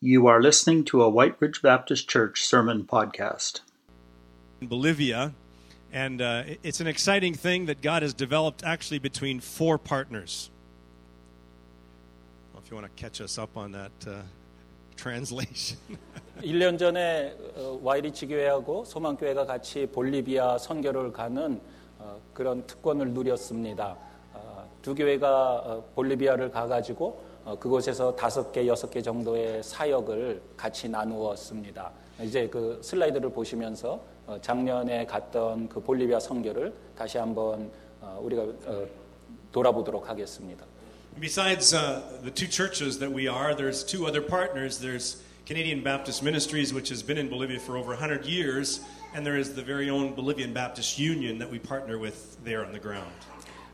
[0.00, 3.60] You are listening to a White Ridge Baptist Church sermon podcast.
[4.60, 5.32] in Bolivia.
[5.92, 10.50] And uh, it- it's an exciting thing that God has developed actually between four partners.
[12.52, 14.22] Well, if you want to catch us up on that uh,
[14.96, 15.78] translation.
[16.42, 21.60] 1년 전에 어, 와이리치 교회하고 소망교회가 같이 볼리비아 선교를 가는
[21.98, 23.96] 어, 그런 특권을 누렸습니다.
[24.34, 27.27] 어, 두 교회가 어, 볼리비아를 가가지고 어,
[27.59, 31.91] 그곳에서 다섯 개, 여섯 개 정도의 사역을 같이 나누었습니다.
[32.21, 38.85] 이제 그 슬라이드를 보시면서 어, 작년에 갔던 그 볼리비아 선교를 다시 한번 어, 우리가 어,
[39.51, 40.65] 돌아보도록 하겠습니다.
[41.19, 44.79] Besides uh, the two churches that we are, there's two other partners.
[44.79, 48.81] There's Canadian Baptist Ministries, which has been in Bolivia for over 100 years,
[49.15, 52.71] and there is the very own Bolivian Baptist Union that we partner with there on
[52.71, 53.11] the ground.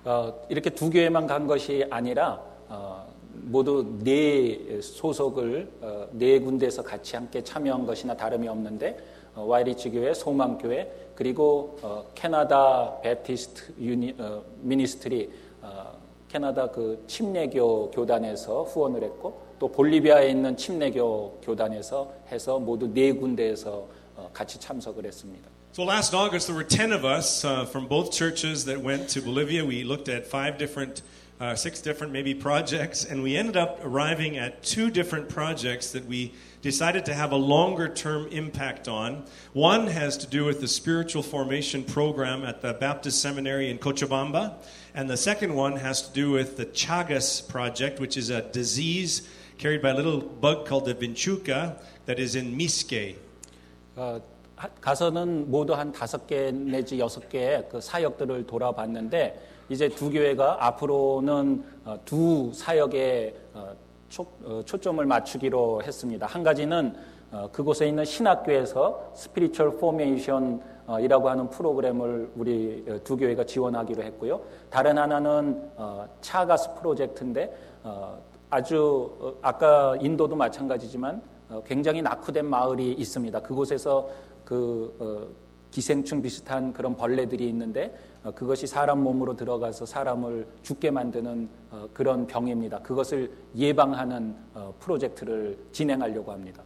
[0.06, 2.40] 어, 이렇게 두 교회만 간 것이 아니라
[2.70, 3.06] 어,
[3.44, 8.98] 모두 네 소속을 어, 네 군데에서 같이 함께 참여한 것이나 다름이 없는데
[9.36, 15.30] 어, 와이리치 교회, 소망 교회 그리고 어, 캐나다 Baptist Uni, 어, Ministry
[15.62, 15.98] 어,
[16.28, 23.88] 캐나다 그 침례교 교단에서 후원을 했고 또 볼리비아에 있는 침례교 교단에서 해서 모두 네 군데에서
[24.16, 25.50] 어, 같이 참석을 했습니다.
[25.74, 29.22] So last August, there were 10 of us uh, from both churches that went to
[29.22, 29.66] Bolivia.
[29.66, 31.02] We looked at five different,
[31.41, 36.05] uh, six different maybe projects, and we ended up arriving at two different projects that
[36.05, 39.25] we decided to have a longer term impact on.
[39.55, 44.55] One has to do with the spiritual formation program at the Baptist Seminary in Cochabamba,
[44.95, 49.27] and the second one has to do with the Chagas project, which is a disease
[49.57, 53.17] carried by a little bug called the vinchuca that is in Misque.
[53.97, 54.21] 어,
[54.57, 60.66] 하- 가서는 모두 한 다섯 개 내지 여섯 개의 그 사역들을 돌아봤는데 이제 두 교회가
[60.66, 63.72] 앞으로는 어, 두 사역에 어,
[64.10, 66.28] 초, 어, 초점을 맞추기로 했습니다.
[66.28, 66.96] 한 가지는
[67.32, 74.04] 어, 그곳에 있는 신학교에서 spiritual formation 어, 이라고 하는 프로그램을 우리 어, 두 교회가 지원하기로
[74.04, 74.40] 했고요.
[74.70, 78.20] 다른 하나는 어, 차가스 프로젝트인데 어,
[78.52, 83.40] 아주 어, 아까 인도도 마찬가지지만 어, 굉장히 낙후된 마을이 있습니다.
[83.42, 84.08] 그곳에서
[84.44, 85.45] 그 어,
[85.76, 87.94] 기생충 비슷한 그런 벌레들이 있는데
[88.24, 92.80] 어, 그것이 사람 몸으로 들어가서 사람을 죽게 만드는 어, 그런 병입니다.
[92.80, 96.64] 그것을 예방하는 어, 프로젝트를 진행하려고 합니다.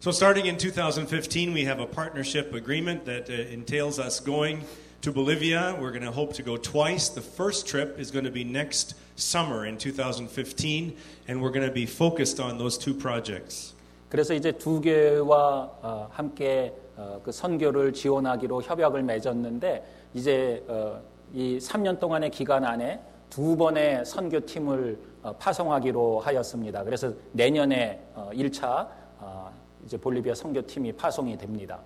[0.00, 4.66] So, starting in 2015, we have a partnership agreement that uh, entails us going
[5.00, 5.74] to Bolivia.
[5.80, 7.08] We're going to hope to go twice.
[7.08, 10.92] The first trip is going to be next summer in 2015,
[11.26, 13.72] and we're going to be focused on those two projects.
[14.10, 16.81] 그래서 이제 두 어, 함께 어,
[17.22, 21.00] 그 선교를 지원하기로 협약을 맺었는데 이제 어,
[21.32, 26.84] 이 3년 동안의 기간 안에 두 번의 선교팀을 어, 파송하기로 하였습니다.
[26.84, 29.52] 그래서 내년에 어, 1차 어,
[29.86, 31.80] 이제 볼리비아 선교팀이 파송이 됩니다.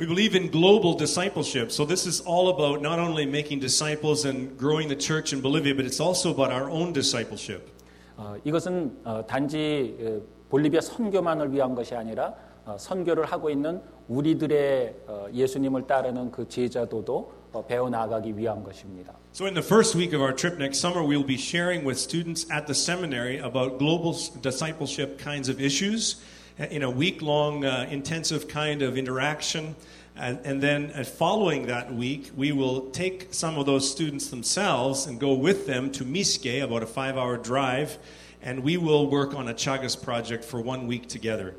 [0.00, 1.70] We believe in global discipleship.
[1.70, 5.74] So, this is all about not only making disciples and growing the church in Bolivia,
[5.74, 7.70] but it's also about our own discipleship.
[8.16, 12.32] 어, 이것은 어, 단지 어, 볼리비아 선교만을 위한 것이 아니라 어,
[12.77, 19.13] 선교를 하고 있는 우리들의 어, 예수님을 따르는 그 제자도도 어, 배워 나가기 위한 것입니다.
[19.31, 22.49] So, in the first week of our trip next summer, we'll be sharing with students
[22.51, 26.21] at the seminary about global s- discipleship kinds of issues
[26.59, 29.75] uh, in a week long uh, intensive kind of interaction.
[30.15, 35.05] And, and then uh, following that week, we will take some of those students themselves
[35.05, 37.97] and go with them to Misque, about a five hour drive,
[38.41, 41.55] and we will work on a Chagas project for one week together.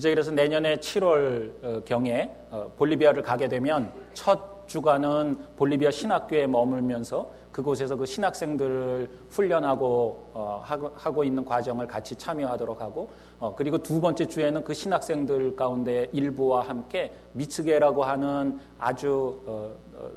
[0.00, 7.30] 이제 그래서 내년에 7월 어, 경에 어, 볼리비아를 가게 되면 첫 주간은 볼리비아 신학교에 머물면서
[7.52, 14.24] 그곳에서 그 신학생들을 훈련하고 어, 하고, 있는 과정을 같이 참여하도록 하고 어, 그리고 두 번째
[14.24, 19.38] 주에는 그 신학생들 가운데 일부와 함께 미츠게라고 하는 아주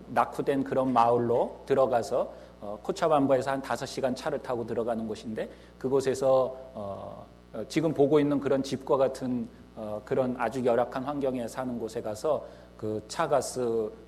[0.07, 7.27] 낙후된 그런 마을로 들어가서 어, 코차반바에서 한 다섯 시간 차를 타고 들어가는 곳인데 그곳에서
[7.67, 12.47] 지금 보고 있는 그런 집과 같은 어, 그런 아주 열악한 환경에 사는 곳에 가서
[12.77, 13.60] 그 차가스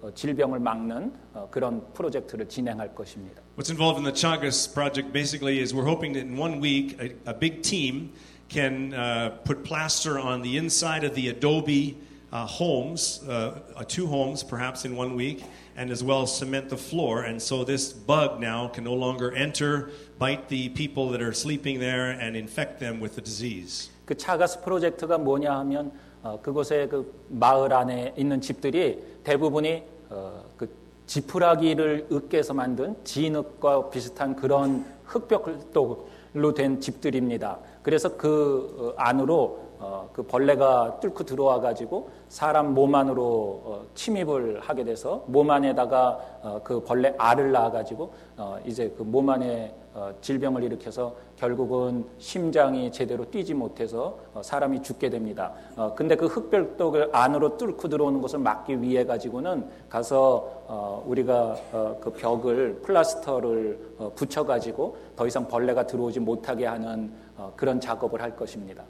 [0.03, 3.43] 어, 질병을 막는 어, 그런 프로젝트를 진행할 것입니다.
[3.57, 7.31] What's involved in the Chagas project basically is we're hoping that in one week a,
[7.31, 8.13] a big team
[8.49, 11.97] can uh, put plaster on the inside of the adobe
[12.33, 15.43] uh, homes, uh, uh, two homes perhaps in one week,
[15.77, 17.23] and as well as cement the floor.
[17.23, 21.81] And so this bug now can no longer enter, bite the people that are sleeping
[21.81, 23.91] there, and infect them with the disease.
[24.06, 25.92] 그 차가스 프로젝트가 뭐냐 하면
[26.24, 30.70] 어, 그곳에 그 마을 안에 있는 집들이 대부분이 어, 그
[31.06, 37.60] 지푸라기를 으깨서 만든 진흙과 비슷한 그런 흙벽돌로 된 집들입니다.
[37.84, 44.60] 그래서 그 어, 안으로 어, 그 벌레가 뚫고 들어와 가지고 사람 몸 안으로 어, 침입을
[44.60, 49.74] 하게 돼서 몸 안에다가 어, 그 벌레 알을 낳아 가지고 어, 이제 그 몸 안에
[49.94, 55.54] 어, 질병을 일으켜서 결국은 심장이 제대로 뛰지 못해서 어, 사람이 죽게 됩니다.
[55.78, 61.98] 어, 근데 그 흑별독을 안으로 뚫고 들어오는 것을 막기 위해 가지고는 가서 어, 우리가 어,
[62.02, 68.20] 그 벽을 플라스터를 어, 붙여 가지고 더 이상 벌레가 들어오지 못하게 하는 어, 그런 작업을
[68.22, 68.84] 할 것입니다.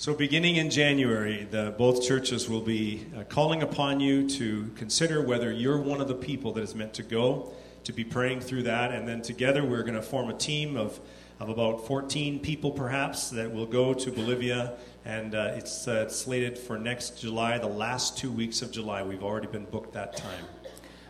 [0.00, 5.22] So, beginning in January, the, both churches will be uh, calling upon you to consider
[5.22, 7.52] whether you're one of the people that is meant to go,
[7.84, 11.00] to be praying through that, and then together we're going to form a team of,
[11.40, 14.74] of about 14 people perhaps that will go to Bolivia,
[15.06, 19.02] and uh, it's uh, slated for next July, the last two weeks of July.
[19.02, 20.44] We've already been booked that time.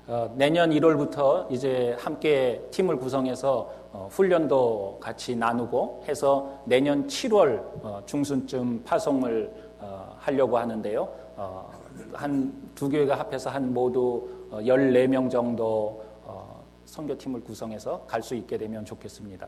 [0.09, 8.02] 어, 내년 1월부터 이제 함께 팀을 구성해서 어, 훈련도 같이 나누고 해서 내년 7월 어,
[8.06, 11.10] 중순쯤 파송을 어, 하려고 하는데요.
[11.36, 11.72] 어,
[12.14, 18.86] 한두 교회가 합해서 한 모두 어, 14명 정도 어, 선교팀을 구성해서 갈 수 있게 되면
[18.86, 19.48] 좋겠습니다.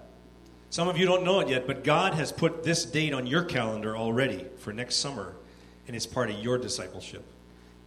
[0.72, 3.46] Some of you don't know it yet, but God has put this date on your
[3.48, 5.36] calendar already for next summer,
[5.88, 7.24] and it's part of your discipleship.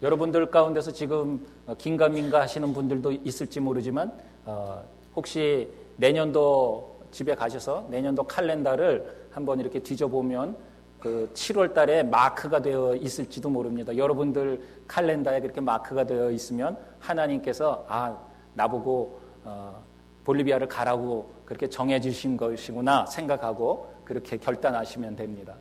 [0.03, 4.13] 여러분들 가운데서 지금 어, 긴가민가 하시는 분들도 있을지 모르지만
[4.45, 4.83] 어,
[5.17, 10.57] 혹시 내년도 집에 가셔서 내년도 칼렌더를 한번 이렇게 뒤져보면
[11.01, 13.97] 그 7월 달에 마크가 되어 있을지도 모릅니다.
[13.97, 18.17] 여러분들 칼렌더에 그렇게 마크가 되어 있으면 하나님께서 아
[18.55, 19.83] 나보고 어,
[20.25, 25.55] 볼리비아를 가라고 그렇게 정해 주신 것이구나 생각하고 그렇게 결단하시면 됩니다.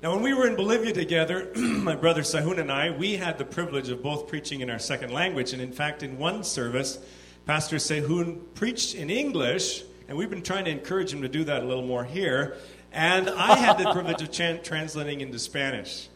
[0.00, 3.44] Now, when we were in Bolivia together, my brother Sahun and I, we had the
[3.44, 5.52] privilege of both preaching in our second language.
[5.52, 7.00] And in fact, in one service,
[7.48, 11.62] Pastor Sahun preached in English, and we've been trying to encourage him to do that
[11.62, 12.58] a little more here.
[12.92, 16.10] And I had the privilege of chan- translating into Spanish.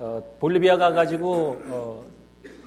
[0.00, 2.04] 어, 볼리비아 가가지고 어,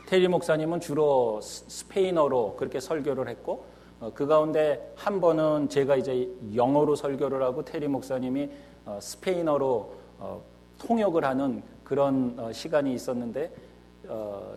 [0.06, 3.66] 테리 목사님은 주로 스- 스페인어로 그렇게 설교를 했고
[4.00, 8.50] 어, 그 가운데 한 번은 제가 이제 영어로 설교를 하고 테리 목사님이
[8.86, 10.44] 어, 스페인어로 어,
[10.78, 13.52] 통역을 하는 그런 어, 시간이 있었는데
[14.10, 14.54] 어,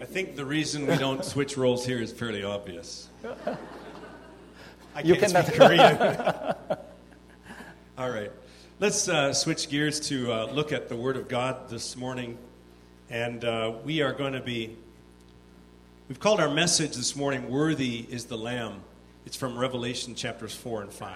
[0.00, 3.08] I think the reason we don't switch roles here is fairly obvious.
[4.94, 5.96] I You can't cannot- speak Korean.
[7.98, 8.32] All right.
[8.80, 12.38] Let's uh, switch gears to uh, look at the Word of God this morning.
[13.10, 14.76] And uh, we are going to be,
[16.08, 18.80] we've called our message this morning, Worthy is the Lamb.
[19.26, 21.10] It's from Revelation chapters 4 and 5.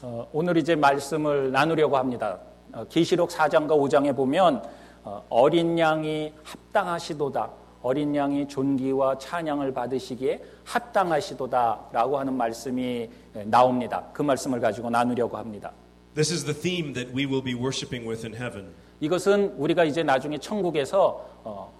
[0.00, 2.38] 어, 오늘 이제 말씀을 나누려고 합니다.
[2.72, 4.62] 어, 계시록 4장과 5장에 보면
[5.04, 7.50] 어, 어린 양이 합당하시도다.
[7.83, 14.07] 어린 양이 존귀와 찬양을 받으시기에 합당하시도다라고 하는 말씀이 예, 나옵니다.
[14.13, 15.71] 그 말씀을 가지고 나누려고 합니다.
[16.15, 18.73] This is the theme that we will be worshiping with in heaven.
[19.01, 21.73] 이것은 우리가 이제 나중에 천국에서 어,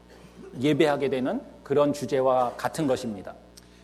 [0.60, 3.34] 예배하게 되는 그런 주제와 같은 것입니다.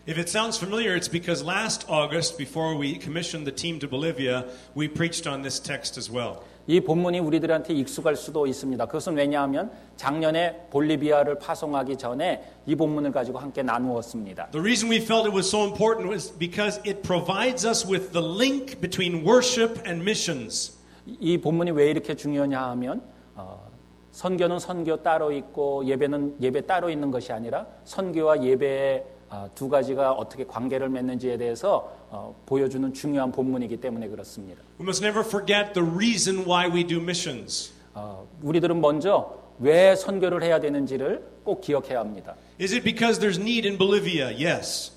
[0.06, 4.46] If it sounds familiar, it's because last August, before we commissioned the team to Bolivia,
[4.76, 6.44] we preached on this text as well.
[6.70, 8.86] 이 본문이 우리들한테 익숙할 수도 있습니다.
[8.86, 14.52] 그것은 왜냐하면 작년에 볼리비아를 파송하기 전에 이 본문을 가지고 함께 나누었습니다.
[14.52, 18.24] The reason we felt it was so important was because it provides us with the
[18.24, 20.78] link between worship and missions.
[21.08, 23.02] 이 본문이 왜 이렇게 중요하냐 하면
[23.34, 23.68] 어,
[24.12, 29.19] 선교는 선교 따로 있고 예배는 예배 따로 있는 것이 아니라 선교와 예배의 어,
[29.56, 34.62] 두 가지가 어떻게 관계를 맺는지에 대해서 어, 보여주는 중요한 본문이기 때문에 그렇습니다.
[34.80, 37.72] We must never forget the reason why we do missions.
[37.94, 42.36] 어, 우리들은 먼저 왜 선교를 해야 되는지를 꼭 기억해야 합니다.
[42.60, 44.28] Is it because there's need in Bolivia?
[44.34, 44.94] Yes.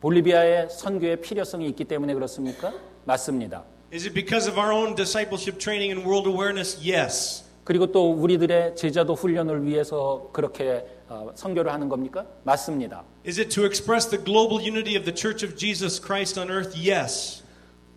[0.00, 2.72] 볼리비아의 선교의 필요성이 있기 때문에 그렇습니까?
[3.04, 3.64] 맞습니다.
[3.92, 6.78] Is it because of our own discipleship training and world awareness?
[6.82, 7.44] Yes.
[7.64, 12.26] 그리고 또 우리들의 제자도 훈련을 위해서 그렇게 어, 선교를 하는 겁니까?
[12.42, 13.04] 맞습니다.
[13.26, 16.76] Is it to express the global unity of the Church of Jesus Christ on earth?
[16.76, 17.42] Yes.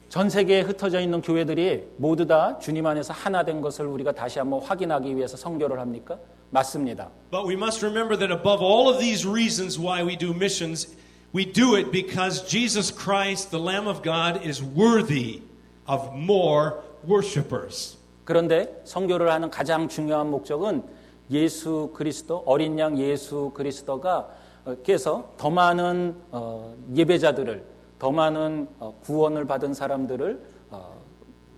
[0.09, 4.61] 전 세계에 흩어져 있는 교회들이 모두 다 주님 안에서 하나 된 것을 우리가 다시 한번
[4.61, 6.17] 확인하기 위해서 선교를 합니까?
[6.51, 7.09] 맞습니다.
[7.31, 10.95] But we must remember that above all of these reasons why we do missions,
[11.33, 15.41] we do it because Jesus Christ, the Lamb of God, is worthy
[15.87, 17.94] of more worshipers.
[18.25, 20.83] 그런데 선교를 하는 가장 중요한 목적은
[21.31, 24.29] 예수 그리스도 어린 양 예수 그리스도가
[24.65, 27.63] 어, 께서 더 많은 어, 예배자들을
[27.99, 30.39] 더 많은 어, 구원을 받은 사람들을
[30.71, 30.95] 어,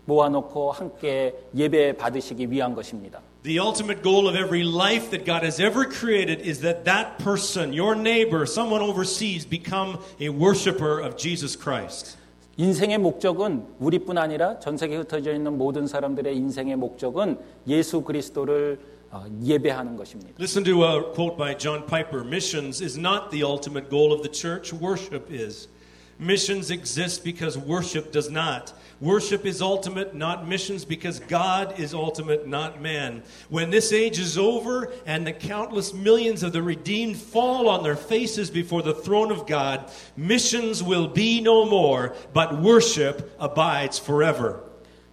[0.05, 3.21] 모아놓고 함께 예배 받으시기 위한 것입니다.
[3.43, 7.71] The ultimate goal of every life that God has ever created is that that person,
[7.71, 12.17] your neighbor, someone overseas, become a worshiper of Jesus Christ.
[12.57, 17.37] 인생의 목적은 우리뿐 아니라 전 세계에 흩어져 있는 모든 사람들의 인생의 목적은
[17.67, 20.33] 예수 그리스도를 어, 예배하는 것입니다.
[20.37, 24.29] Listen to a quote by John Piper Missions is not the ultimate goal of the
[24.29, 25.69] church, worship is.
[26.18, 28.72] Missions exist because worship does not.
[29.00, 33.24] Worship is ultimate, not missions, because God is ultimate, not man.
[33.48, 37.96] When this age is over and the countless millions of the redeemed fall on their
[37.96, 44.62] faces before the throne of God, missions will be no more, but worship abides forever.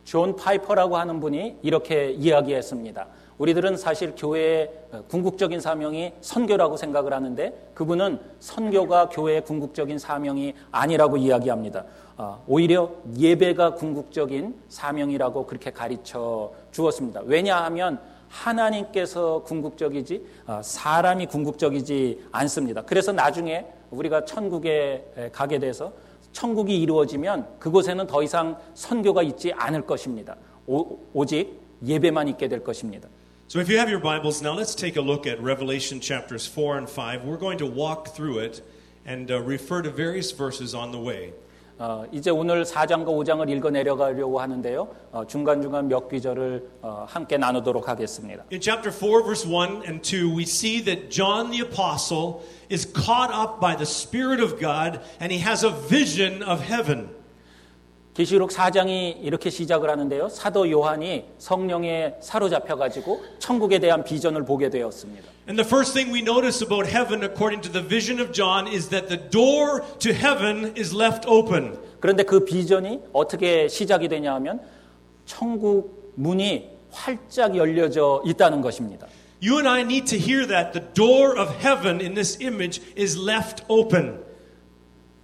[0.05, 3.07] 존 파이퍼라고 하는 분이 이렇게 이야기했습니다.
[3.38, 4.70] 우리들은 사실 교회의
[5.08, 11.84] 궁극적인 사명이 선교라고 생각을 하는데 그분은 선교가 교회의 궁극적인 사명이 아니라고 이야기합니다.
[12.46, 17.22] 오히려 예배가 궁극적인 사명이라고 그렇게 가르쳐 주었습니다.
[17.24, 17.98] 왜냐하면
[18.28, 20.24] 하나님께서 궁극적이지
[20.62, 22.82] 사람이 궁극적이지 않습니다.
[22.82, 25.92] 그래서 나중에 우리가 천국에 가게 돼서
[26.32, 30.36] 천국이 이루어지면 그곳에는 더 이상 선교가 있지 않을 것입니다.
[30.66, 33.08] 오, 오직 예배만 있게 될 것입니다.
[33.47, 36.77] So if you have your Bibles now, let's take a look at Revelation chapters 4
[36.77, 37.23] and 5.
[37.23, 38.61] We're going to walk through it
[39.07, 41.33] and uh, refer to various verses on the way.
[41.79, 44.87] 어, 이제 오늘 4장과 5장을 읽어 내려가려고 하는데요.
[45.13, 48.43] 어, 중간중간 몇 귀절을 어, 함께 나누도록 하겠습니다.
[48.51, 53.31] In chapter 4, verse 1 and 2, we see that John the Apostle is caught
[53.33, 57.09] up by the Spirit of God and he has a vision of heaven.
[58.14, 60.28] 계시록 4장이 이렇게 시작을 하는데요.
[60.28, 65.24] 사도 요한이 성령에 사로잡혀 가지고 천국에 대한 비전을 보게 되었습니다.
[65.48, 68.88] And the first thing we notice about heaven according to the vision of John is
[68.90, 71.76] that the door to heaven is left open.
[71.98, 74.60] 그런데 그 비전이 어떻게 시작이 되냐 하면
[75.26, 79.08] 천국 문이 활짝 열려져 있다는 것입니다.
[79.42, 83.18] You and I need to hear that the door of heaven in this image is
[83.18, 84.22] left open.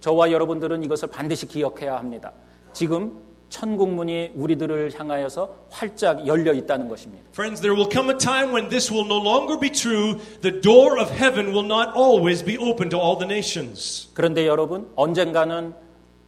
[0.01, 2.33] 저와 여러분들은 이것을 반드시 기억해야 합니다.
[2.73, 7.23] 지금 천국 문이 우리들을 향하여서 활짝 열려 있다는 것입니다.
[7.33, 10.17] Friends, there will come a time when this will no longer be true.
[10.41, 14.09] The door of heaven will not always be open to all the nations.
[14.13, 15.73] 그런데 여러분 언젠가는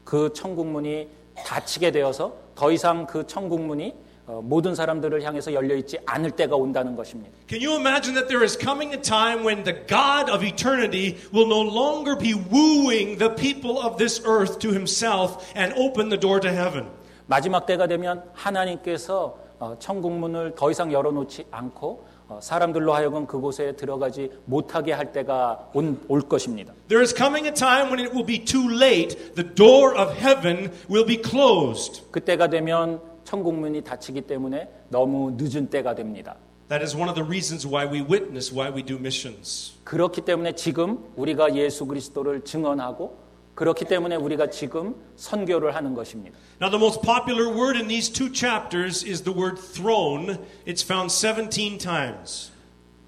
[0.03, 1.07] 그 천국 문이
[1.45, 3.93] 닫히게 되어서 더 이상 그 천국 문이
[4.25, 7.31] 모든 사람들을 향해서 열려 있지 않을 때가 온다는 것입니다.
[7.49, 11.47] Can you imagine that there is coming a time when the God of eternity will
[11.47, 16.39] no longer be wooing the people of this earth to himself and open the door
[16.39, 16.87] to heaven?
[17.25, 19.37] 마지막 때가 되면 하나님께서
[19.79, 22.05] 천국 문을 더 이상 열어놓지 않고
[22.41, 26.73] 사람들로 하여금 그곳에 들어가지 못하게 할 때가 온, 올 것입니다.
[26.87, 29.35] There is coming a time when it will be too late.
[29.35, 32.03] The door of heaven will be closed.
[32.11, 33.01] 그때가 되면
[33.33, 36.35] 천국 문이 닫히기 때문에 너무 늦은 때가 됩니다.
[36.69, 39.73] That is one of the reasons why we witness, why we do missions.
[39.83, 43.17] 그렇기 때문에 지금 우리가 예수 그리스도를 증언하고
[43.55, 46.37] 그렇기 때문에 우리가 지금 선교를 하는 것입니다.
[46.61, 50.37] Now, the most popular word in these two chapters is the word throne.
[50.67, 52.51] It's found 17 times.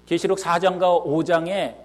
[0.06, 1.76] 계시록 4장과 5장에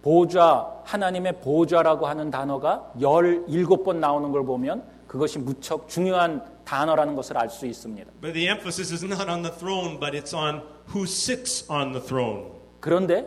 [0.00, 7.48] 보좌, 하나님의 보좌라고 하는 단어가 17번 나오는 걸 보면 그것이 무척 중요한 단어라는 것을 알
[7.50, 8.10] 수 있습니다.
[8.20, 10.62] But the emphasis is not on the throne, but it's on
[10.94, 12.50] who sits on the throne.
[12.80, 13.26] 그런데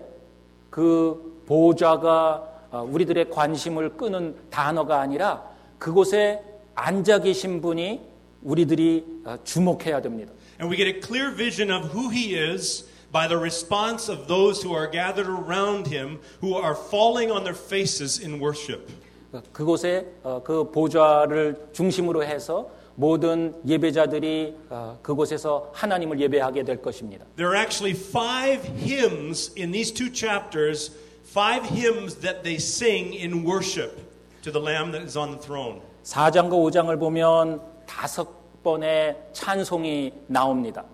[0.70, 2.44] 그 보좌가
[2.92, 5.44] 우리들의 관심을 끄는 단어가 아니라
[5.80, 6.42] 그곳에
[6.75, 8.01] 앉아 계신 분이
[8.42, 10.34] 우리들이 주목해야 됩니다.
[10.60, 14.65] And we get a clear vision of who he is by the response of those
[14.65, 18.92] who are gathered around him who are falling on their faces in worship.
[19.51, 20.08] 그곳에
[20.44, 24.56] 그 보좌를 중심으로 해서 모든 예배자들이
[25.02, 27.25] 그곳에서 하나님을 예배하게 될 것입니다.
[27.36, 30.92] There are actually five hymns in these two chapters,
[31.25, 34.02] five hymns that they sing in worship
[34.44, 35.82] to the Lamb that is on the throne.
[36.04, 40.86] 4장과 5장을 보면 다섯 번의 찬송이 나옵니다.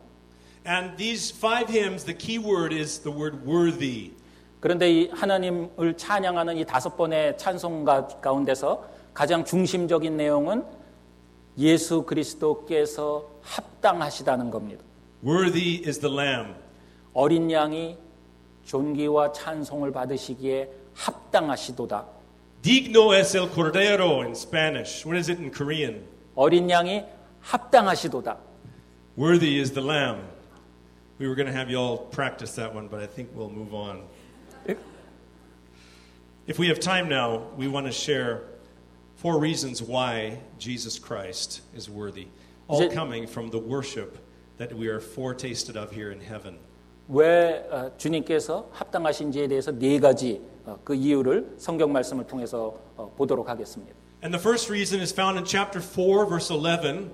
[0.65, 4.12] And these five hymns, the key word is the word worthy.
[4.60, 7.84] 그런데 이 하나님을 찬양하는 이 다섯 번의 찬송
[8.22, 10.63] 가운데서 가장 중심적인 내용은
[11.60, 14.84] 예수 그리스도께서 합당하시다는 겁니다.
[15.25, 16.54] Worthy is the Lamb.
[17.14, 17.96] 어린 양이
[18.64, 22.06] 존귀와 찬송을 받으시기에 합당하시도다.
[22.62, 25.06] Digno es el cordero in Spanish.
[25.06, 26.02] What is it in Korean?
[26.34, 27.04] 어린 양이
[27.40, 28.36] 합당하시도다.
[29.16, 30.20] Worthy is the Lamb.
[31.18, 33.72] We were going to have you all practice that one, but I think we'll move
[33.72, 34.02] on.
[36.46, 38.42] If we have time now, we want to share
[39.20, 42.28] four reasons why Jesus Christ is worthy,
[42.68, 44.18] all it- coming from the worship
[44.58, 46.58] that we are foretasted of here in heaven.
[47.08, 47.62] 왜
[47.98, 50.40] 주님께서 합당하신지에 대해서 네 가지
[50.82, 52.75] 그 이유를 성경 말씀을 통해서
[53.16, 53.94] 보도록 하겠습니다.
[54.22, 57.12] And the first reason is found in chapter 4, verse 11,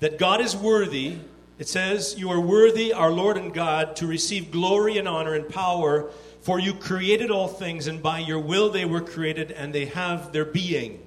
[0.00, 1.18] that God is worthy.
[1.58, 5.46] It says, You are worthy, our Lord and God, to receive glory and honor and
[5.48, 6.08] power,
[6.40, 10.32] for you created all things, and by your will they were created, and they have
[10.32, 11.00] their being.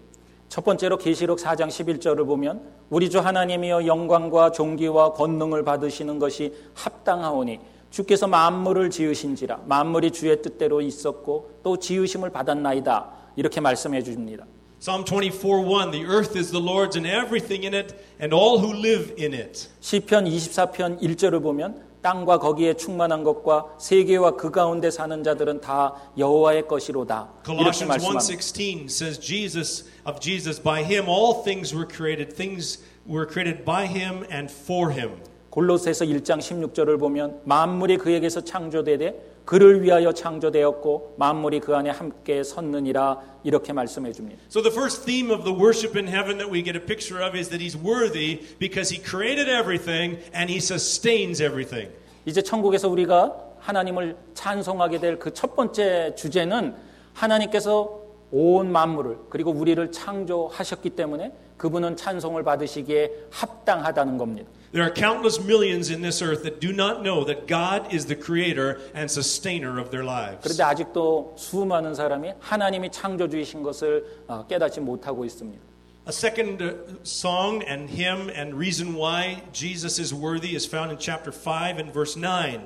[0.49, 7.61] 첫 번째로 계시록 4장 11절을 보면 우리 주 하나님이여 영광과 존귀와 권능을 받으시는 것이 합당하오니
[7.91, 14.47] 주께서 만물을 지으신지라 만물이 주의 뜻대로 있었고 또 지으심을 받았나이다 이렇게 말씀해 주십니다.
[14.79, 19.15] Psalm 24:1 The earth is the Lord's and everything in it and all who live
[19.19, 19.69] in it.
[19.81, 26.69] 시편 24편 1절을 보면 땅과 거기에 충만한 것과 세계와 그 가운데 사는 자들은 다 여호와의
[26.69, 27.29] 것이로다.
[27.45, 28.25] 이렇게 Colossians 말씀합니다.
[28.25, 33.87] 1:16 says Jesus of Jesus by him all things were created things were created by
[33.87, 35.23] him and for him.
[35.51, 43.21] 골로새서 1장 16절을 보면 만물이 그에게서 창조되되 그를 위하여 창조되었고 만물이 그 안에 함께 섰느니라
[43.45, 44.43] 이렇게 말씀해 줍니다.
[44.51, 47.39] So the first theme of the worship in heaven that we get a picture of
[47.39, 51.91] is that he's worthy because he created everything and he sustains everything.
[52.27, 56.75] 이제 천국에서 우리가 하나님을 찬송하게 될 그 첫 번째 주제는
[57.15, 58.01] 하나님께서
[58.33, 64.51] 온 만물을 그리고 우리를 창조하셨기 때문에 그분은 찬송을 받으시기에 합당하다는 겁니다.
[64.72, 68.16] There are countless millions in this earth that do not know that God is the
[68.16, 70.40] creator and sustainer of their lives.
[70.42, 75.62] 그런데 아직도 수많은 사람이 하나님이 창조주이신 것을 어, 깨닫지 못하고 있습니다.
[76.08, 80.98] A second uh, song and hymn and reason why Jesus is worthy is found in
[80.98, 82.62] chapter 5 and verse 9.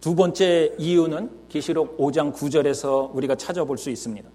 [0.00, 4.30] 두 번째 이유는 계시록 5장 9절에서 우리가 찾아볼 수 있습니다.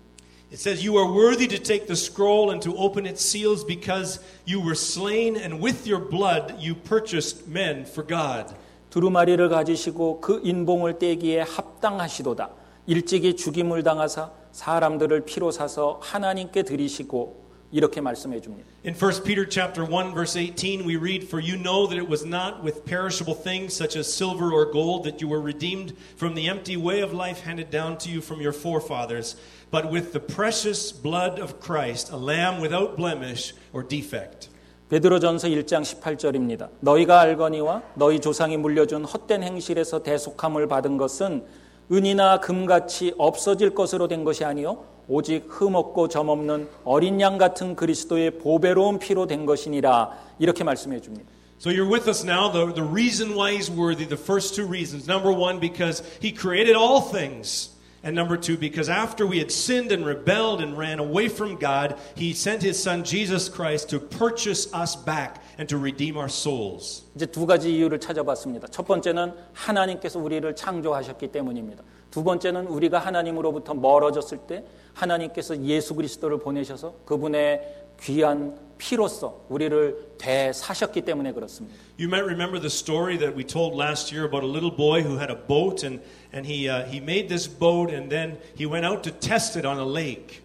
[0.52, 4.20] It says, You are worthy to take the scroll and to open its seals because
[4.46, 8.54] you were slain, and with your blood you purchased men for God.
[8.92, 12.52] 두루마리를 가지시고 그 인봉을 떼기에 합당하시도다.
[12.86, 18.68] 일찍이 죽임을 당하사 사람들을 피로 사서 하나님께 드리시고 이렇게 말씀해 줍니다.
[18.86, 22.24] In 1 Peter chapter 1 verse 18 we read for you know that it was
[22.24, 26.48] not with perishable things such as silver or gold that you were redeemed from the
[26.48, 29.36] empty way of life handed down to you from your forefathers
[29.72, 34.50] but with the precious blood of Christ a lamb without blemish or defect.
[34.90, 36.70] 베드로전서 1장 18절입니다.
[36.82, 41.44] 너희가 알거니와 너희 조상이 물려준 헛된 행실에서 대속함을 받은 것은
[41.91, 48.99] 은이나 금같이 없어질 것으로 된 것이 아니요 오직 흠없고 점없는 어린 양 같은 그리스도의 보배로운
[48.99, 51.31] 피로 된 것이니라 이렇게 말씀해 줍니다.
[51.59, 52.53] So you're with us now.
[52.53, 55.09] The, the reason why he's worthy, the first two reasons.
[55.09, 57.75] Number one, because he created all things.
[58.09, 61.99] And number two, because after we had sinned and rebelled and ran away from God,
[62.17, 67.05] he sent his son Jesus Christ to purchase us back and to redeem our souls.
[67.15, 68.69] 이제 두 가지 이유를 찾아봤습니다.
[68.69, 71.85] 첫 번째는 하나님께서 우리를 창조하셨기 때문입니다.
[72.11, 81.03] 두 번째는 우리가 하나님으로부터 멀어졌을 때 하나님께서 예수 그리스도를 보내셔서 그분의 귀한 피로써 우리를 되사셨기
[81.03, 81.77] 때문에 그렇습니다.
[81.99, 85.19] You might remember the story that we told last year about a little boy who
[85.19, 86.01] had a boat and,
[86.33, 89.67] and he, uh, he made this boat and then he went out to test it
[89.67, 90.43] on a lake.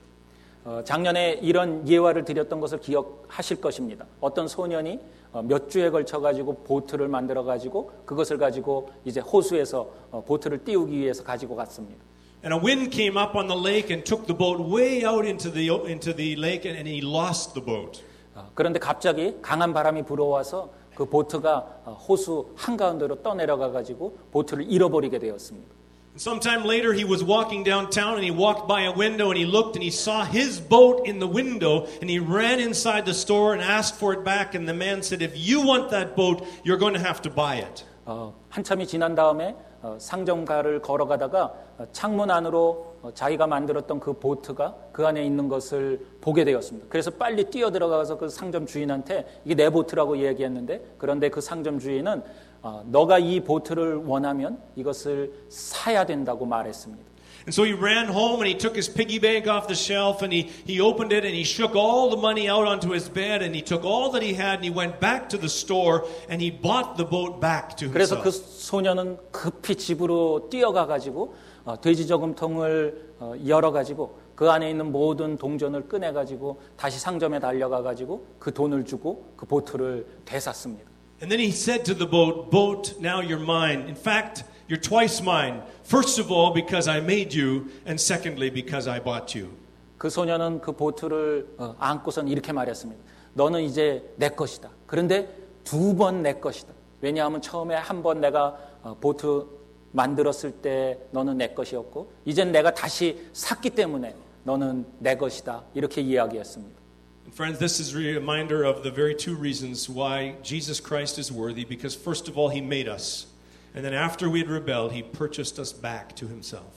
[0.66, 4.06] 어, 작년에 이런 예화를 드렸던 것을 기억하실 것입니다.
[4.22, 5.00] 어떤 소년이
[5.34, 10.98] 어, 몇 주에 걸쳐 가지고 보트를 만들어 가지고 그것을 가지고 이제 호수에서 어, 보트를 띄우기
[10.98, 12.02] 위해서 가지고 갔습니다.
[12.43, 15.51] And a wind came up on the lake and took the boat way out into
[15.51, 18.03] the, into the lake and, and he lost the boat.
[18.35, 25.19] 어, 그런데 갑자기 강한 바람이 불어와서 그 보트가 어, 호수 한가운데로 떠내려가 가지고 보트를 잃어버리게
[25.19, 25.79] 되었습니다.
[26.17, 29.77] Sometime later, he was walking downtown and he walked by a window and he looked
[29.77, 33.63] and he saw his boat in the window and he ran inside the store and
[33.63, 34.57] asked for it back.
[34.57, 37.63] And the man said, If you want that boat, you're going to have to buy
[37.63, 37.85] it.
[38.05, 44.76] 어, 한참이 지난 다음에 어, 상점가를 걸어가다가 어, 창문 안으로 어, 자기가 만들었던 그 보트가
[44.92, 46.88] 그 안에 있는 것을 보게 되었습니다.
[46.90, 52.24] 그래서 빨리 뛰어 들어가서 그 상점 주인한테 이게 내 보트라고 이야기했는데 그런데 그 상점 주인은
[52.62, 57.13] 어, 너가 이 보트를 원하면 이것을 사야 된다고 말했습니다.
[57.46, 60.32] And so he ran home and he took his piggy bank off the shelf and
[60.32, 63.54] he, he opened it and he shook all the money out onto his bed and
[63.54, 66.50] he took all that he had and he went back to the store and he
[66.50, 68.60] bought the boat back to 그래서 그 himself.
[68.60, 75.38] 소년은 급히 집으로 뛰어가 가지고 어, 돼지 저금통을 어, 열어 가지고 그 안에 있는 모든
[75.38, 80.90] 동전을 꺼내 가지고 다시 상점에 달려가 가지고 그 돈을 주고 그 보트를 되샀습니다.
[81.22, 83.82] And then he said to the boat, Boat, now you're mine.
[83.88, 85.63] In fact, you're twice mine.
[85.85, 89.51] First of all, because I made you, and secondly, because I bought you.
[89.99, 93.03] 그 소년은 그 보트를 어, 안고선 이렇게 말했습니다.
[93.35, 94.71] 너는 이제 내 것이다.
[94.87, 95.29] 그런데
[95.65, 96.73] 두 번 내 것이다.
[97.01, 99.47] 왜냐하면 처음에 한 번 내가 어, 보트
[99.93, 105.65] 만들었을 때 너는 내 것이었고 이젠 내가 다시 샀기 때문에 너는 내 것이다.
[105.75, 106.79] 이렇게 이야기했습니다.
[107.25, 111.31] And friends, this is a reminder of the very two reasons why Jesus Christ is
[111.33, 111.65] worthy.
[111.65, 113.27] Because first of all, He made us.
[113.75, 116.69] And then after we had rebelled, He purchased us back to Himself.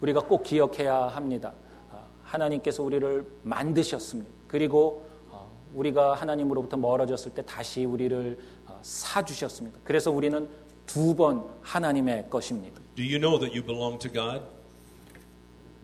[0.00, 1.52] 우리가 꼭 기억해야 합니다.
[1.90, 4.30] 아, 하나님께서 우리를 만드셨습니다.
[4.46, 9.78] 그리고 어, 우리가 하나님으로부터 멀어졌을 때 다시 우리를 어, 사주셨습니다.
[9.84, 10.48] 그래서 우리는
[10.86, 12.80] 두 번 하나님의 것입니다.
[12.94, 14.42] Do you know that you belong to God?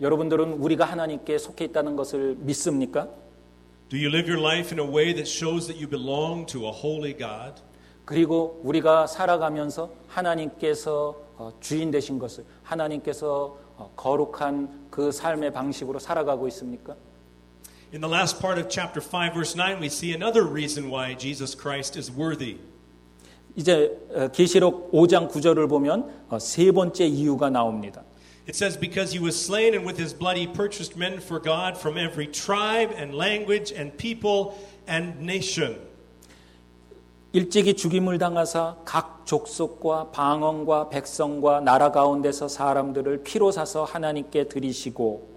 [0.00, 3.08] 여러분들은 우리가 하나님께 속해 있다는 것을 믿습니까?
[3.90, 6.72] Do you live your life in a way that shows that you belong to a
[6.72, 7.60] holy God?
[8.08, 16.46] 그리고 우리가 살아가면서 하나님께서 어, 주인 되신 것을 하나님께서 어, 거룩한 그 삶의 방식으로 살아가고
[16.48, 16.94] 있습니까?
[17.92, 21.56] In the last part of chapter 5, verse 9, we see another reason why Jesus
[21.56, 22.58] Christ is worthy.
[23.56, 28.02] 이제 어, 계시록 5장 9절을 보면 어, 세 번째 이유가 나옵니다.
[28.46, 31.78] It says, Because he was slain, and with his blood he purchased men for God
[31.78, 34.52] from every tribe and language and people
[34.86, 35.78] and nation.
[37.31, 45.29] 일찍이 죽임을 당하사 각 족속과 방언과 백성과 나라 가운데서 사람들을 피로 사서 하나님께 드리시고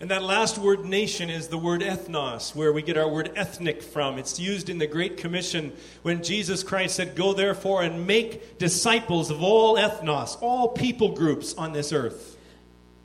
[0.00, 3.80] And that last word, nation, is the word ethnos, where we get our word ethnic
[3.80, 4.18] from.
[4.18, 9.30] It's used in the Great Commission when Jesus Christ said, Go therefore and make disciples
[9.30, 12.36] of all ethnos, all people groups on this earth.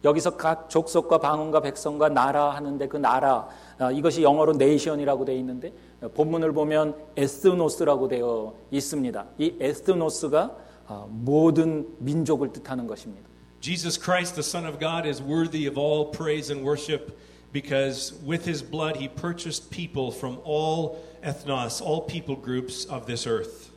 [0.04, 5.70] 여기서 각 족속과 방언과 백성과 나라 하는데 그 나라 아, 이것이 영어로 네이션이라고 되어 있는데
[5.70, 5.72] 어,
[6.08, 9.26] 본문을 보면 에스노스라고 되어 있습니다.
[9.38, 10.56] 이 에스노스가
[10.88, 13.28] 아, 모든 민족을 뜻하는 것입니다.
[13.62, 17.14] Jesus Christ, the Son of God, is worthy of all praise and worship
[17.52, 23.28] because with his blood he purchased people from all ethnos, all people groups of this
[23.28, 23.72] earth.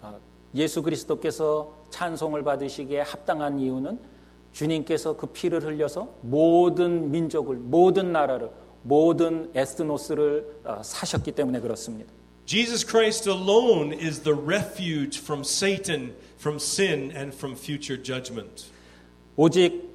[0.00, 0.14] 아,
[0.54, 3.98] 예수 그리스도께서 찬송을 받으시기에 합당한 이유는
[4.52, 8.50] 주님께서 그 피를 흘려서 모든 민족을 모든 나라를
[8.84, 12.12] 모든 에스노스를 아, 사셨기 때문에 그렇습니다.
[12.46, 18.66] Jesus Christ alone is the refuge from Satan, from sin, and from future judgment.
[19.36, 19.90] 오직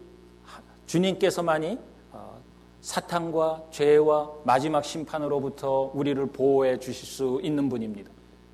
[0.87, 1.77] 주님께서만이
[2.11, 2.41] 어,
[2.81, 8.09] 사탄과 죄와 마지막 심판으로부터 우리를 보호해 주실 수 있는 분입니다.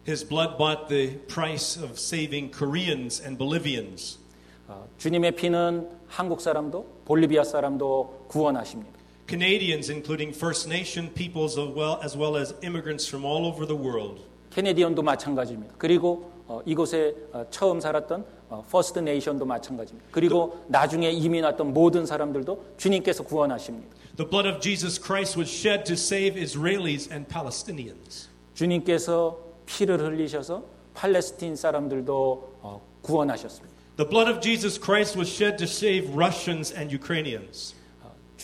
[0.06, 4.20] His blood bought the price of saving Koreans and Bolivians.
[4.68, 8.95] 어, 주님의 피는 한국 사람도 볼리비아 사람도 구원하십니다.
[9.29, 13.77] Canadians, including First Nation peoples as well, as well as immigrants from all over the
[13.77, 14.23] world.
[14.51, 15.75] 캐네디언도 마찬가지입니다.
[15.79, 20.09] 그리고 어, 이곳에 어, 처음 살았던 어, 퍼스트 네이션도 마찬가지입니다.
[20.11, 23.95] 그리고 나중에 이민 왔던 모든 사람들도 주님께서 구원하십니다.
[24.17, 28.29] The blood of Jesus Christ was shed to save Israelis and Palestinians.
[28.55, 30.65] 주님께서 피를 흘리셔서
[30.95, 33.71] 팔레스틴 사람들도 어, 구원하셨습니다.
[33.97, 37.77] The blood of Jesus Christ was shed to save Russians and Ukrainians.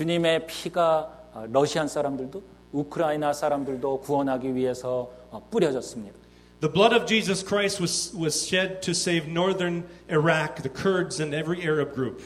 [0.06, 6.18] 주님의 피가 어, 러시안 사람들도 우크라이나 사람들도 구원하기 위해서 어, 뿌려졌습니다.
[6.60, 11.36] The blood of Jesus Christ was, was shed to save northern Iraq, the Kurds, and
[11.36, 12.20] every Arab group.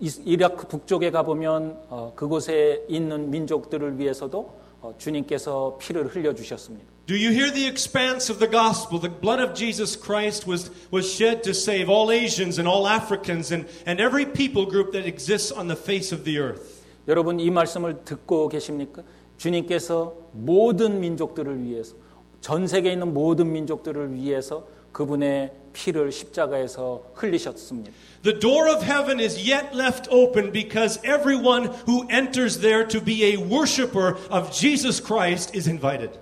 [0.00, 4.54] 이- 이라크 북쪽에 가 보면 어, 그곳에 있는 민족들을 위해서도 어,
[4.98, 6.86] 주님께서 피를 흘려 주셨습니다.
[7.06, 9.00] Do you hear the expanse of the gospel?
[9.00, 13.50] The blood of Jesus Christ was, was shed to save all Asians and all Africans
[13.50, 16.84] and, and every people group that exists on the face of the earth.
[17.08, 19.02] 여러분 이 말씀을 듣고 계십니까?
[19.38, 21.94] 주님께서 모든 민족들을 위해서
[22.42, 24.66] 전 세계에 있는 모든 민족들을 위해서
[24.97, 27.91] 그분의 피를 십자가에서 흘리셨습니다.
[28.23, 33.25] The door of heaven is yet left open because everyone who enters there to be
[33.25, 36.19] a worshiper of Jesus Christ is invited.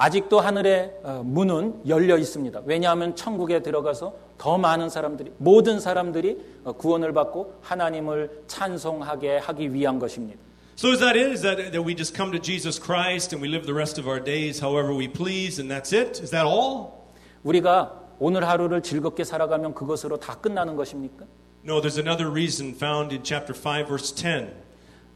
[0.00, 2.62] 아직도 하늘의 어, 문은 열려 있습니다.
[2.64, 9.98] 왜냐하면 천국에 들어가서 더 많은 사람들이 모든 사람들이 어, 구원을 받고 하나님을 찬송하게 하기 위한
[9.98, 10.38] 것입니다.
[10.76, 11.32] So is that it?
[11.32, 14.08] Is that, that we just come to Jesus Christ and we live the rest of
[14.08, 16.22] our days however we please and that's it?
[16.22, 17.01] Is that all?
[17.43, 21.25] 우리가 오늘 하루를 즐겁게 살아가면 그것으로 다 끝나는 것입니까?
[21.65, 24.53] No, there's another reason found in chapter 5 verse 10.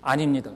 [0.01, 0.53] 아닙니다.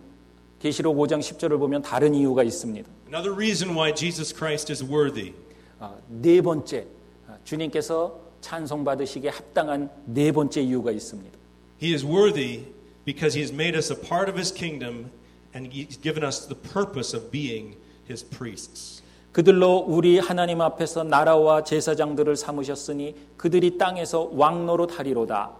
[0.59, 2.87] 계시록 5장 10절을 보면 다른 이유가 있습니다.
[3.07, 5.33] Another reason why Jesus Christ is worthy.
[5.79, 6.85] 아, 네 번째
[7.27, 11.37] 아, 주님께서 찬송 받으시기에 합당한 네 번째 이유가 있습니다.
[11.81, 12.65] He is worthy
[13.05, 15.09] because he has made us a part of his kingdom
[15.55, 17.75] and he's given us the purpose of being
[18.07, 19.00] his priests.
[19.31, 25.51] 그들로 우리 하나님 앞에서 나라와 제사장들을 삼으셨으니 그들이 땅에서 왕노로 타리로다.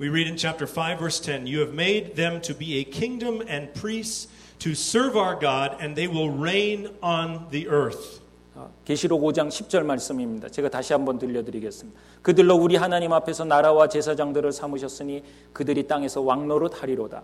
[0.00, 3.42] We read in chapter 5 verse 10, you have made them to be a kingdom
[3.48, 4.28] and priests
[4.60, 8.20] to serve our God and they will reign on the earth.
[8.54, 10.48] 아, 계시록 5장 10절 말씀입니다.
[10.48, 11.98] 제가 다시 한번 들려드리겠습니다.
[12.22, 17.22] 그들로 우리 하나님 앞에서 나라와 제사장들을 삼으셨으니 그들이 땅에서 왕노로 타리로다.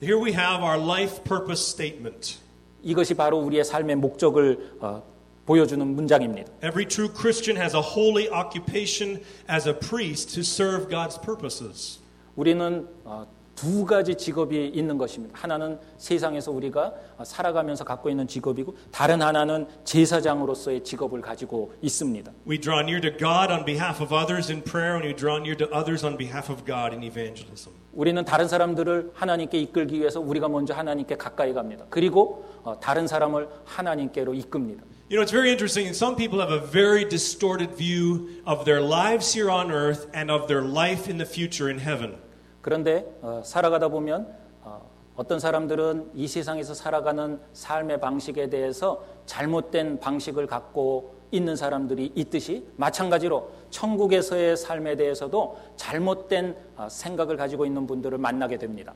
[0.00, 2.38] Here we have our life purpose statement.
[2.82, 5.02] 이것이 바로 우리의 삶의 목적을 어,
[5.45, 6.51] 보여주는 문장입니다.
[6.61, 11.99] Every true Christian has a holy occupation as a priest to serve God's purposes.
[12.35, 15.38] 우리는 어, 두 가지 직업이 있는 것입니다.
[15.40, 16.92] 하나는 세상에서 우리가
[17.24, 22.32] 살아가면서 갖고 있는 직업이고 다른 하나는 제사장으로서의 직업을 가지고 있습니다.
[22.48, 25.56] We draw near to God on behalf of others in prayer and we draw near
[25.56, 27.72] to others on behalf of God in evangelism.
[27.92, 31.84] 우리는 다른 사람들을 하나님께 이끌기 위해서 우리가 먼저 하나님께 가까이 갑니다.
[31.90, 34.82] 그리고 어, 다른 사람을 하나님께로 이끕니다.
[35.10, 35.94] You know, it's very interesting.
[35.94, 40.48] Some people have a very distorted view of their lives here on earth and of
[40.48, 42.16] their life in the future in heaven.
[42.63, 44.81] 그런데 어, 살아가다 보면 어,
[45.15, 53.51] 어떤 사람들은 이 세상에서 살아가는 삶의 방식에 대해서 잘못된 방식을 갖고 있는 사람들이 있듯이 마찬가지로
[53.69, 58.93] 천국에서의 삶에 대해서도 잘못된 어, 생각을 가지고 있는 분들을 만나게 됩니다.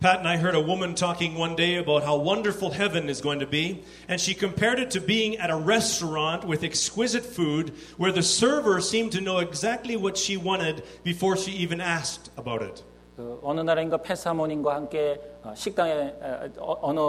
[0.00, 3.38] Pat and I heard a woman talking one day about how wonderful heaven is going
[3.38, 8.12] to be, and she compared it to being at a restaurant with exquisite food where
[8.12, 12.82] the server seemed to know exactly what she wanted before she even asked about it.
[13.19, 15.19] 그 어느 날인가 패사모님과 함께
[15.53, 16.15] 식당에
[16.57, 16.99] 어느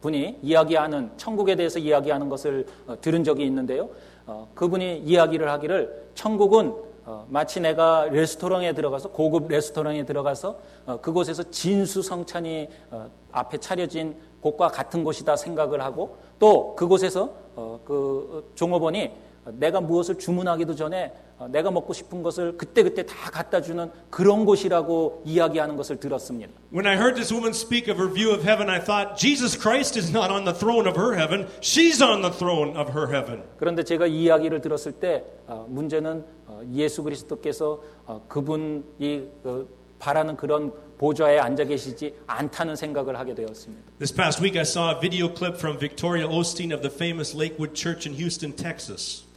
[0.00, 2.66] 분이 이야기하는 천국에 대해서 이야기하는 것을
[3.00, 3.88] 들은 적이 있는데요.
[4.56, 6.74] 그분이 이야기를 하기를 천국은
[7.28, 10.58] 마치 내가 레스토랑에 들어가서 고급 레스토랑에 들어가서
[11.02, 12.68] 그곳에서 진수성찬이
[13.30, 17.30] 앞에 차려진 곳과 같은 곳이다 생각을 하고 또 그곳에서
[17.84, 19.12] 그 종업원이
[19.52, 21.12] 내가 무엇을 주문하기도 전에
[21.50, 26.52] 내가 먹고 싶은 것을 그때그때 다 갖다 주는 그런 곳이라고 이야기하는 것을 들었습니다.
[26.72, 29.96] When I heard this woman speak of her view of heaven, I thought Jesus Christ
[29.96, 33.44] is not on the throne of her heaven, she's on the throne of her heaven.
[33.58, 35.24] 그런데 제가 이 이야기를 들었을 때
[35.68, 36.24] 문제는
[36.74, 37.80] 예수 그리스도께서
[38.26, 39.28] 그분이
[40.00, 43.84] 바라는 그런 보좌에 앉아 계시지 않다는 생각을 하게 되었습니다.
[43.98, 47.74] This past week I saw a video clip from Victoria Osteen of the famous Lakewood
[47.74, 49.27] Church in Houston, Texas.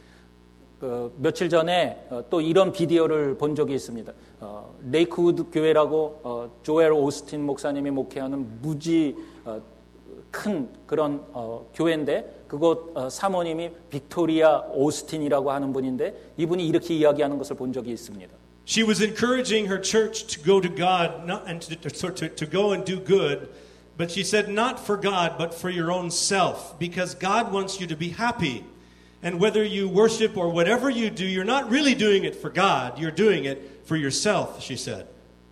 [0.82, 4.12] 그 며칠 전에 어, 또 이런 비디오를 본 적이 있습니다.
[4.40, 9.14] 어, 레이크우드 교회라고 어, 조엘 오스틴 목사님이 목회하는 무지
[9.44, 9.62] 어,
[10.32, 17.54] 큰 그런 어, 교회인데 그곳 어, 사모님이 빅토리아 오스틴이라고 하는 분인데 이분이 이렇게 이야기하는 것을
[17.54, 18.34] 본 적이 있습니다.
[18.66, 22.72] She was encouraging her church to go to God not, and to, to, to go
[22.72, 23.50] and do good,
[23.96, 27.86] but she said, not for God, but for your own self, because God wants you
[27.86, 28.64] to be happy.
[29.24, 32.98] And whether you worship or whatever you do, you're not really doing it for God,
[32.98, 35.06] you're doing it for yourself, she said.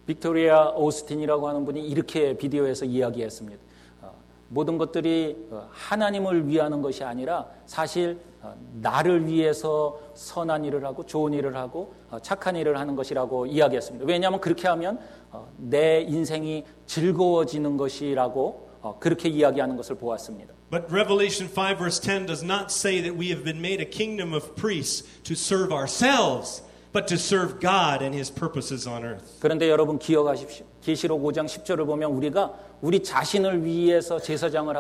[0.07, 3.63] 빅토리아 오스틴이라고 하는 분이 이렇게 비디오에서 이야기했습니다.
[4.49, 5.37] 모든 것들이
[5.71, 8.19] 하나님을 위하는 것이 아니라 사실
[8.81, 14.05] 나를 위해서 선한 일을 하고 좋은 일을 하고 착한 일을 하는 것이라고 이야기했습니다.
[14.05, 14.99] 왜냐하면 그렇게 하면
[15.57, 20.53] 내 인생이 즐거워지는 것이라고 그렇게 이야기하는 것을 보았습니다.
[20.70, 24.34] But Revelation 5 verse 10 does not say that we have been made a kingdom
[24.34, 29.40] of priests to serve ourselves, but to serve God and his purposes on earth.
[29.40, 30.66] 그런데 여러분 기억하십시오.
[30.82, 34.76] 계시록 5장 10절을 보면 우리가 우리 자신을 위해서 제사장을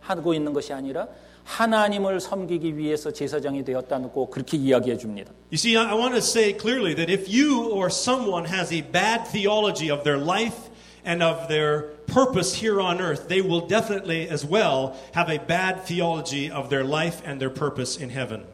[0.00, 1.08] 하고 있는 것이 아니라
[1.44, 5.32] 하나님을 섬기기 위해서 제사장이 되었다고 그렇게 이야기해 줍니다.
[5.50, 9.26] You see, I want to say clearly that if you or someone has a bad
[9.26, 10.70] theology of their life
[11.04, 15.85] and of their purpose here on earth, they will definitely as well have a bad
[15.85, 18.45] theology of their life and their purpose in heaven.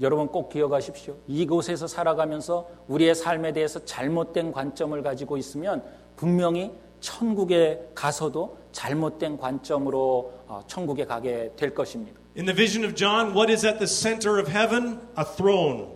[0.00, 1.16] 여러분 꼭 기억하십시오.
[1.28, 5.82] 이곳에서 살아가면서 우리의 삶에 대해서 잘못된 관점을 가지고 있으면
[6.16, 10.32] 분명히 천국에 가서도 잘못된 관점으로
[10.66, 12.18] 천국에 가게 될 것입니다.
[12.36, 15.00] In the vision of John, what is at the center of heaven?
[15.18, 15.88] A throne.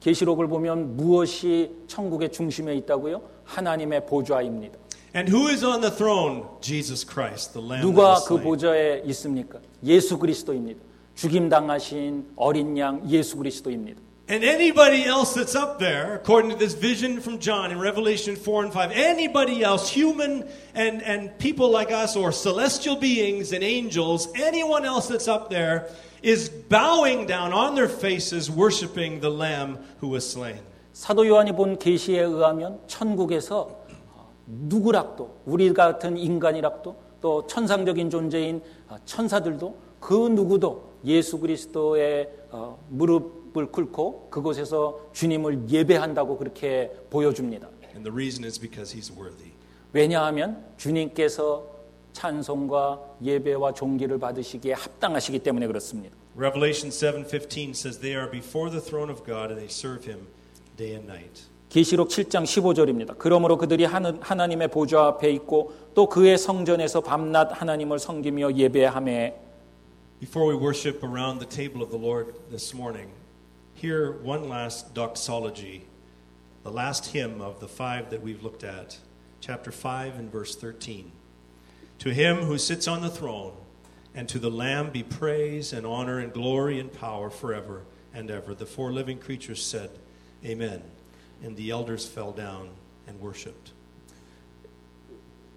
[0.00, 3.22] 계시록을 보면 무엇이 천국의 중심에 있다고요?
[3.44, 4.78] 하나님의 보좌입니다.
[5.13, 6.45] And who is on the throne?
[6.61, 8.43] Jesus Christ, the Lamb that 누가 was 그 slain.
[8.43, 9.59] 보좌에 있습니까?
[9.83, 10.79] 예수 그리스도입니다.
[11.15, 13.99] 죽임 당하신 어린 양 예수 그리스도입니다.
[14.29, 18.65] And anybody else that's up there, according to this vision from John in Revelation 4
[18.65, 24.29] and 5, anybody else, human and, and people like us, or celestial beings and angels,
[24.35, 25.89] anyone else that's up there
[26.21, 30.59] is bowing down on their faces, worshiping the Lamb who was slain.
[30.93, 33.79] 사도 요한이 본 계시에 의하면 천국에서
[34.46, 38.60] 누구락도 우리 같은 인간이락도 또 천상적인 존재인
[39.04, 42.30] 천사들도 그 누구도 예수 그리스도의
[42.88, 47.68] 무릎을 꿇고 그곳에서 주님을 예배한다고 그렇게 보여줍니다.
[47.94, 49.52] And the reason is because he's worthy.
[49.92, 51.64] 왜냐하면 주님께서
[52.12, 56.16] 찬송과 예배와 존귀를 받으시기에 합당하시기 때문에 그렇습니다.
[56.36, 60.26] Revelation 7:15 says they are before the throne of God and they serve him
[60.76, 61.46] day and night.
[61.73, 63.17] 계시록 7장 15절입니다.
[63.17, 69.49] 그러므로 그들이 하나님의 보좌 앞에 있고 또 그의 성전에서 밤낮 하나님을 섬기며 예배함에
[70.19, 73.07] Before we worship around the table of the Lord this morning,
[73.73, 75.85] hear one last doxology,
[76.63, 78.97] the last hymn of the five that we've looked at,
[79.39, 81.13] chapter 5 and verse 13.
[81.99, 83.53] To him who sits on the throne
[84.13, 88.53] and to the Lamb be praise and honor and glory and power forever and ever.
[88.53, 89.91] The four living creatures said,
[90.43, 90.81] Amen.
[91.42, 92.70] And the elders fell down
[93.08, 93.72] and worshiped.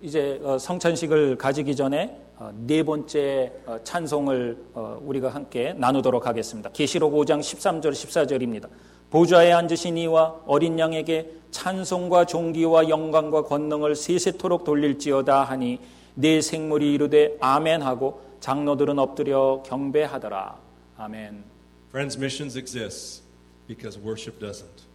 [0.01, 2.21] 이제 성찬식을 가지기 전에
[2.67, 3.51] 네 번째
[3.83, 4.57] 찬송을
[5.01, 6.69] 우리가 함께 나누도록 하겠습니다.
[6.71, 8.69] 계시록 5장 13절 14절입니다.
[9.09, 15.79] 보좌에 앉으신 이와 어린 양에게 찬송과 존귀와 영광과 권능을 세세토록 돌릴지어다 하니
[16.13, 20.59] 네 생물이 이르되 아멘 하고 장로들은 엎드려 경배하더라.
[20.97, 21.43] 아멘.
[21.89, 23.23] Friends, missions exists
[23.67, 24.86] because worship doesn't.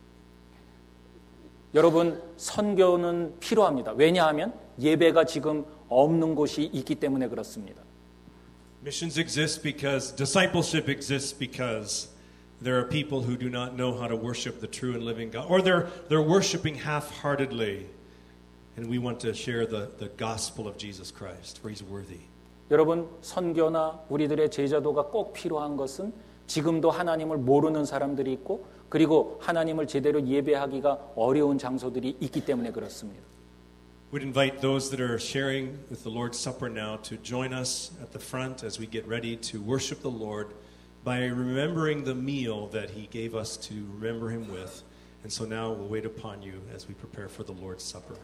[1.75, 3.93] 여러분 선교는 필요합니다.
[3.93, 7.83] 왜냐하면 예배가 지금 없는 곳이 있기 때문에 그렇습니다.
[8.83, 12.09] Missions exist because discipleship exists because
[12.61, 15.47] there are people who do not know how to worship the true and living God
[15.49, 17.87] or they're they're worshiping half-heartedly.
[18.77, 22.21] And we want to share the, the gospel of Jesus Christ, for he's worthy.
[22.71, 26.13] 여러분 선교나 우리들의 제자도가 꼭 필요한 것은
[26.47, 33.23] 지금도 하나님을 모르는 사람들이 있고 그리고 하나님을 제대로 예배하기가 어려운 장소들이 있기 때문에 그렇습니다.
[34.13, 38.13] We'd invite those that are sharing with the Lord's Supper now to join us at
[38.13, 40.53] the front as we get ready to worship the Lord
[41.03, 44.83] by remembering the meal that He gave us to remember Him with.
[45.25, 48.19] And so now we'll wait upon you as we prepare for the Lord's Supper.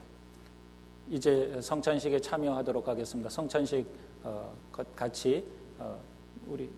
[1.08, 3.30] 이제 성찬식에 참여하도록 하겠습니다.
[3.30, 3.86] 성찬식
[4.24, 4.54] 어,
[4.94, 5.42] 같이
[5.78, 5.98] 어,
[6.46, 6.68] 우리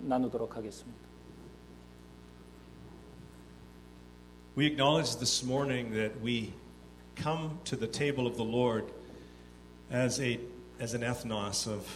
[0.00, 1.06] 나누도록 하겠습니다.
[4.56, 6.54] We acknowledge this morning that we
[7.14, 8.84] come to the table of the Lord
[9.90, 10.38] as a
[10.80, 11.86] as an ethnos of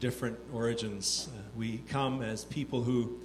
[0.00, 1.28] different origins.
[1.28, 3.18] Uh, we come as people who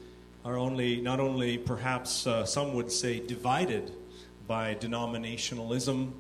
[0.43, 3.91] are only not only perhaps uh, some would say divided
[4.47, 6.11] by denominationalism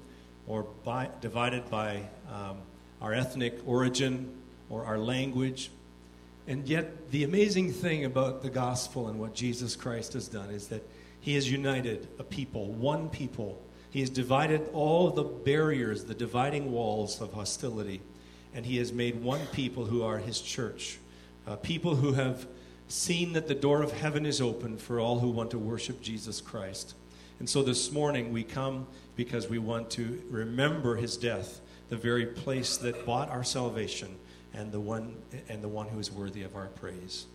[0.47, 2.01] or by, divided by
[2.31, 2.57] um,
[3.01, 4.31] our ethnic origin
[4.69, 5.69] or our language.
[6.46, 10.68] and yet, the amazing thing about the gospel and what Jesus Christ has done is
[10.68, 10.82] that
[11.20, 13.62] he has united a people, one people.
[13.90, 18.00] He has divided all the barriers, the dividing walls of hostility,
[18.54, 20.98] and he has made one people who are his church,
[21.46, 22.46] uh, people who have
[22.88, 26.40] seen that the door of heaven is open for all who want to worship Jesus
[26.40, 26.94] Christ.
[27.38, 32.26] And so this morning we come because we want to remember his death, the very
[32.26, 34.18] place that bought our salvation,
[34.54, 35.14] and the one
[35.48, 37.26] and the one who is worthy of our praise.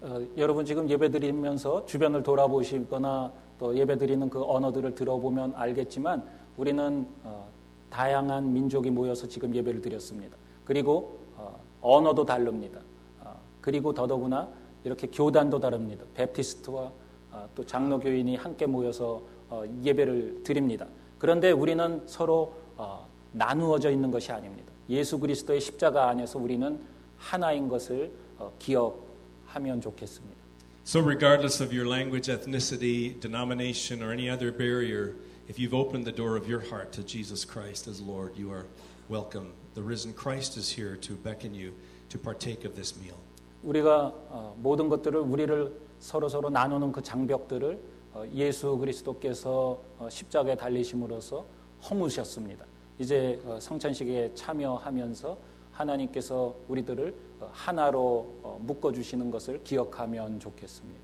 [0.00, 6.22] 어, 여러분 지금 예배드리면서 주변을 돌아보시거나 또 예배드리는 그 언어들을 들어보면 알겠지만
[6.56, 7.48] 우리는 어,
[7.90, 10.36] 다양한 민족이 모여서 지금 예배를 드렸습니다.
[10.64, 12.80] 그리고 어, 언어도 다릅니다.
[13.20, 14.48] 어, 그리고 더더구나
[14.84, 16.04] 이렇게 교단도 다릅니다.
[16.14, 16.92] 베프티스트와
[17.32, 20.86] 어, 또 장로교인이 함께 모여서 어, 예배를 드립니다.
[21.18, 24.73] 그런데 우리는 서로 어, 나누어져 있는 것이 아닙니다.
[24.88, 26.78] 예수 그리스도의 십자가 안에서 우리는
[27.16, 30.44] 하나인 것을 어, 기억하면 좋겠습니다.
[30.86, 35.14] So, regardless of your language, ethnicity, denomination, or any other barrier,
[35.48, 38.66] if you've opened the door of your heart to Jesus Christ as Lord, you are
[39.08, 39.54] welcome.
[39.74, 41.72] The risen Christ is here to beckon you
[42.10, 43.16] to partake of this meal.
[43.62, 47.78] 우리가 어, 모든 것들을 우리를 서로 서로 나누는 그 장벽들을
[48.12, 51.46] 어, 예수 그리스도께서 어, 십자가에 달리심으로써
[51.88, 52.66] 허무셨습니다.
[52.98, 55.36] 이제 어, 성찬식에 참여하면서
[55.72, 61.00] 하나님께서 우리들을 어, 하나로 어, 묶어 주시는 것을 기억하면 좋겠습니다.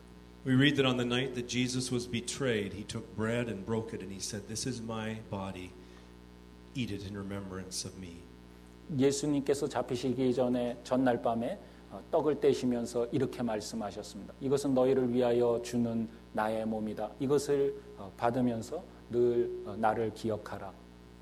[0.46, 3.92] We read that on the night that Jesus was betrayed, he took bread and broke
[3.92, 5.70] it, and he said, This is my body.
[6.74, 8.22] Eat it in remembrance of me.
[8.96, 11.58] 예수님께서 잡히시기 전에 전날 밤에
[11.90, 14.32] 어, 떡을 떼시면서 이렇게 말씀하셨습니다.
[14.40, 17.10] 이것은 너희를 위하여 주는 나의 몸이다.
[17.18, 20.72] 이것을 어, 받으면서 늘 어, 나를 기억하라.